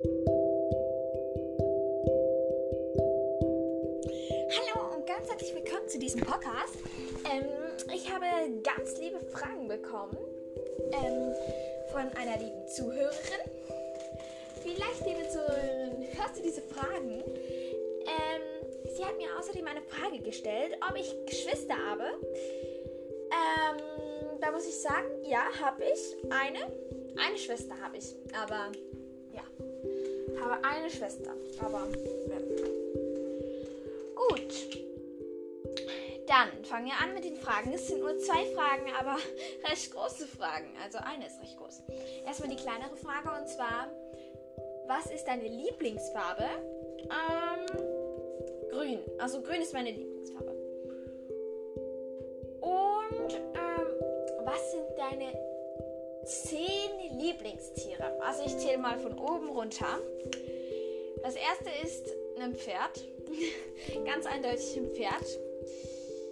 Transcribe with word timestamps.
Hallo 0.00 0.14
und 4.94 5.04
ganz 5.06 5.28
herzlich 5.28 5.52
willkommen 5.56 5.88
zu 5.88 5.98
diesem 5.98 6.20
Podcast. 6.20 6.76
Ähm, 7.28 7.48
ich 7.92 8.08
habe 8.12 8.26
ganz 8.62 8.96
liebe 9.00 9.18
Fragen 9.18 9.66
bekommen 9.66 10.16
ähm, 10.92 11.34
von 11.90 12.02
einer 12.16 12.38
lieben 12.38 12.64
Zuhörerin. 12.68 13.40
Vielleicht, 14.62 15.04
liebe 15.04 15.28
Zuhörerin, 15.30 16.06
hörst 16.16 16.38
du 16.38 16.42
diese 16.44 16.62
Fragen? 16.62 17.24
Ähm, 18.06 18.42
sie 18.94 19.04
hat 19.04 19.16
mir 19.16 19.36
außerdem 19.36 19.66
eine 19.66 19.82
Frage 19.82 20.20
gestellt, 20.20 20.78
ob 20.88 20.96
ich 20.96 21.12
Geschwister 21.26 21.74
habe. 21.74 22.04
Ähm, 23.32 23.78
da 24.40 24.52
muss 24.52 24.64
ich 24.68 24.80
sagen, 24.80 25.08
ja, 25.24 25.42
habe 25.60 25.82
ich. 25.82 26.16
Eine. 26.30 26.72
Eine 27.16 27.36
Schwester 27.36 27.74
habe 27.82 27.96
ich. 27.96 28.14
Aber, 28.32 28.70
ja. 29.32 29.42
Habe 30.40 30.64
eine 30.64 30.90
Schwester. 30.90 31.32
Aber, 31.60 31.86
ja. 32.28 32.38
Gut. 34.14 34.78
Dann 36.26 36.64
fangen 36.64 36.86
wir 36.86 36.98
an 37.02 37.14
mit 37.14 37.24
den 37.24 37.36
Fragen. 37.36 37.72
Es 37.72 37.88
sind 37.88 38.00
nur 38.00 38.18
zwei 38.18 38.44
Fragen, 38.54 38.92
aber 38.98 39.16
recht 39.68 39.92
große 39.92 40.26
Fragen. 40.26 40.68
Also 40.84 40.98
eine 40.98 41.26
ist 41.26 41.40
recht 41.40 41.56
groß. 41.56 41.82
Erstmal 42.26 42.50
die 42.50 42.56
kleinere 42.56 42.96
Frage 42.96 43.30
und 43.40 43.48
zwar: 43.48 43.88
Was 44.86 45.06
ist 45.10 45.24
deine 45.24 45.48
Lieblingsfarbe? 45.48 46.44
Ähm, 47.04 47.66
grün. 48.70 49.00
Also 49.18 49.40
grün 49.40 49.62
ist 49.62 49.72
meine 49.72 49.90
Lieblingsfarbe. 49.90 50.50
Und 52.60 53.34
ähm, 53.34 54.44
was 54.44 54.70
sind 54.72 54.86
deine 54.98 55.47
zehn 56.28 57.18
Lieblingstiere? 57.18 58.20
Also 58.22 58.44
ich 58.44 58.56
zähle 58.58 58.78
mal 58.78 58.98
von 58.98 59.18
oben 59.18 59.48
runter. 59.48 59.98
Das 61.22 61.34
erste 61.34 61.70
ist 61.84 62.14
ein 62.40 62.54
Pferd. 62.54 63.04
Ganz 64.04 64.26
eindeutig 64.26 64.76
ein 64.76 64.94
Pferd. 64.94 65.24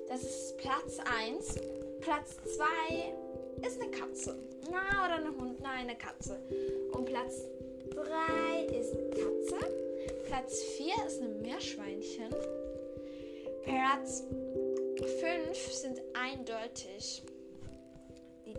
Das 0.09 0.23
ist 0.23 0.59
Platz 0.59 0.99
1. 1.27 1.55
Platz 2.01 2.37
2 2.57 3.67
ist 3.67 3.81
eine 3.81 3.91
Katze. 3.91 4.39
Na, 4.71 5.05
oder 5.05 5.17
ein 5.17 5.41
Hund. 5.41 5.61
Nein, 5.61 5.89
eine 5.89 5.97
Katze. 5.97 6.39
Und 6.93 7.07
Platz 7.07 7.47
3 7.91 8.65
ist 8.67 8.95
eine 8.95 9.11
Katze. 9.11 9.57
Platz 10.27 10.63
4 10.63 10.87
ist 11.07 11.21
ein 11.21 11.43
Meerschweinchen. 11.43 12.35
Platz 13.65 14.23
5 15.21 15.73
sind 15.73 16.01
eindeutig 16.15 17.23
die. 18.45 18.55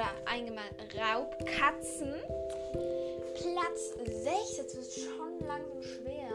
Oder 0.00 0.12
allgemein 0.24 0.70
Raubkatzen. 0.96 2.14
Platz 3.34 3.94
6, 4.02 4.56
jetzt 4.56 4.74
wird 4.74 4.86
es 4.86 5.04
schon 5.04 5.46
langsam 5.46 5.82
schwer. 5.82 6.30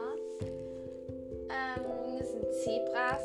Ähm, 1.50 2.20
das 2.20 2.30
sind 2.32 2.54
Zebras. 2.64 3.24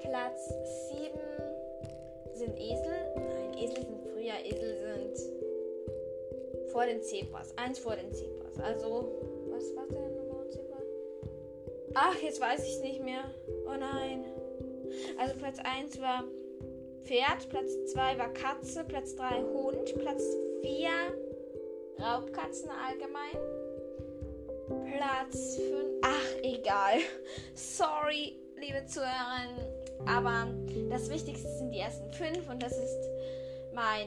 Platz 0.00 0.48
7 0.88 1.12
sind 2.34 2.58
Esel. 2.58 3.14
Nein, 3.14 3.58
Esel 3.58 3.84
sind 3.84 4.02
früher. 4.12 4.44
Esel 4.44 5.14
sind 5.14 6.70
vor 6.72 6.86
den 6.86 7.00
Zebras. 7.00 7.56
Eins 7.56 7.78
vor 7.78 7.94
den 7.94 8.12
Zebras. 8.12 8.58
Also, 8.58 9.08
was 9.50 9.76
war 9.76 9.86
der 9.86 10.00
Nummer 10.00 10.48
Zebra? 10.48 10.78
Ach, 11.94 12.20
jetzt 12.20 12.40
weiß 12.40 12.64
ich 12.64 12.74
es 12.74 12.80
nicht 12.80 13.04
mehr. 13.04 13.22
Oh 13.66 13.76
nein. 13.78 14.24
Also 15.16 15.36
Platz 15.36 15.58
1 15.62 16.00
war 16.00 16.24
Pferd, 17.04 17.48
Platz 17.48 17.70
2 17.92 18.18
war 18.18 18.32
Katze, 18.32 18.84
Platz 18.84 19.16
3 19.16 19.42
Hund, 19.42 19.94
Platz 19.98 20.22
4 20.62 20.88
Raubkatzen 22.00 22.70
allgemein. 22.70 23.36
Platz 24.96 25.56
5. 25.56 25.74
Ach, 26.02 26.42
egal. 26.42 26.98
Sorry, 27.54 28.38
liebe 28.56 28.86
Zuhörerinnen. 28.86 30.06
Aber 30.06 30.48
das 30.88 31.10
Wichtigste 31.10 31.48
sind 31.58 31.72
die 31.72 31.78
ersten 31.78 32.10
5 32.12 32.48
und 32.48 32.62
das 32.62 32.72
ist 32.72 33.10
mein. 33.74 34.06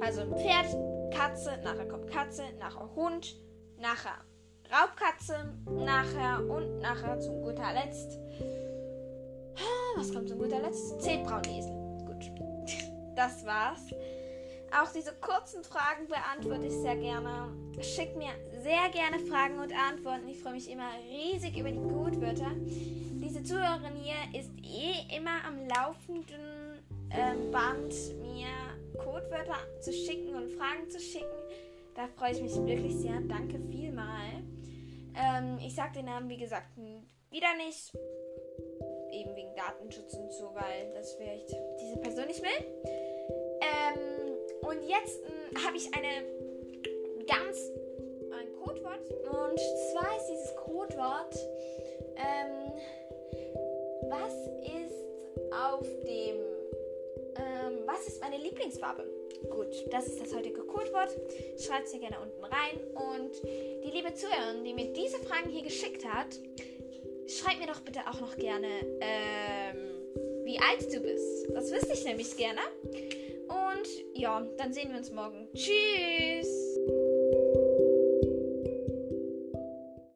Also 0.00 0.22
Pferd, 0.22 0.76
Katze, 1.14 1.58
nachher 1.62 1.86
kommt 1.86 2.10
Katze, 2.10 2.44
nachher 2.58 2.88
Hund, 2.94 3.36
nachher 3.78 4.24
Raubkatze, 4.70 5.54
nachher 5.66 6.44
und 6.48 6.80
nachher 6.80 7.18
zum 7.20 7.42
guter 7.42 7.72
Letzt. 7.72 8.18
Was 9.98 10.14
kommt 10.14 10.28
zum 10.28 10.38
guter 10.38 10.60
Letzt? 10.60 11.04
Esel. 11.04 11.74
Gut. 12.06 12.30
Das 13.16 13.44
war's. 13.44 13.80
Auch 14.70 14.92
diese 14.92 15.12
kurzen 15.14 15.64
Fragen 15.64 16.06
beantworte 16.06 16.66
ich 16.66 16.74
sehr 16.74 16.94
gerne. 16.94 17.48
Schickt 17.80 18.16
mir 18.16 18.30
sehr 18.62 18.90
gerne 18.92 19.18
Fragen 19.18 19.58
und 19.58 19.72
Antworten. 19.72 20.28
Ich 20.28 20.38
freue 20.38 20.52
mich 20.52 20.70
immer 20.70 20.88
riesig 21.10 21.58
über 21.58 21.72
die 21.72 21.80
Codewörter. 21.80 22.52
Diese 22.60 23.42
Zuhörerin 23.42 23.96
hier 23.96 24.40
ist 24.40 24.52
eh 24.62 25.16
immer 25.16 25.44
am 25.44 25.66
laufenden 25.66 26.78
ähm, 27.10 27.50
Band, 27.50 27.92
mir 28.20 28.46
Codewörter 29.02 29.58
zu 29.80 29.92
schicken 29.92 30.36
und 30.36 30.52
Fragen 30.52 30.88
zu 30.88 31.00
schicken. 31.00 31.26
Da 31.96 32.06
freue 32.06 32.34
ich 32.34 32.40
mich 32.40 32.54
wirklich 32.54 32.94
sehr. 32.94 33.20
Danke 33.22 33.58
vielmal. 33.68 34.44
Ähm, 35.16 35.58
ich 35.58 35.74
sage 35.74 35.94
den 35.94 36.04
Namen, 36.04 36.28
wie 36.28 36.38
gesagt, 36.38 36.68
wieder 36.76 37.56
nicht. 37.56 37.92
Eben 39.18 39.34
wegen 39.34 39.54
Datenschutz 39.56 40.14
und 40.14 40.32
so, 40.32 40.50
weil 40.54 40.92
das 40.94 41.14
vielleicht 41.14 41.50
diese 41.80 41.96
Person 41.98 42.26
nicht 42.26 42.42
will. 42.42 42.66
Ähm, 43.60 44.36
und 44.62 44.88
jetzt 44.88 45.20
hm, 45.24 45.64
habe 45.64 45.76
ich 45.76 45.92
eine 45.92 46.24
ganz 47.26 47.58
ein 48.30 48.52
Codewort. 48.62 49.10
Und 49.10 49.58
zwar 49.92 50.16
ist 50.16 50.26
dieses 50.30 50.56
Codewort, 50.56 51.34
ähm, 52.16 52.72
was 54.08 54.34
ist 54.64 55.04
auf 55.52 55.86
dem, 56.04 56.36
ähm, 57.36 57.82
was 57.86 58.06
ist 58.06 58.20
meine 58.20 58.38
Lieblingsfarbe? 58.38 59.04
Gut, 59.50 59.92
das 59.92 60.06
ist 60.06 60.20
das 60.20 60.34
heutige 60.34 60.62
Codewort. 60.62 61.10
Schreibt 61.58 61.86
es 61.86 61.92
hier 61.92 62.00
gerne 62.00 62.18
unten 62.20 62.44
rein. 62.44 62.78
Und 62.94 63.42
die 63.44 63.90
liebe 63.90 64.14
Zuhörerin, 64.14 64.64
die 64.64 64.74
mir 64.74 64.92
diese 64.92 65.18
Fragen 65.18 65.50
hier 65.50 65.62
geschickt 65.62 66.04
hat, 66.04 66.38
schreibt 67.28 67.60
mir 67.60 67.66
doch 67.66 67.80
bitte 67.80 68.00
auch 68.08 68.20
noch 68.20 68.36
gerne, 68.36 68.68
ähm, 69.00 69.76
wie 70.44 70.58
alt 70.58 70.92
du 70.92 71.00
bist. 71.00 71.48
Das 71.52 71.70
wüsste 71.70 71.92
ich 71.92 72.04
nämlich 72.04 72.36
gerne. 72.36 72.60
Und 73.48 73.88
ja, 74.14 74.46
dann 74.56 74.72
sehen 74.72 74.90
wir 74.90 74.98
uns 74.98 75.12
morgen. 75.12 75.48
Tschüss! 75.54 76.67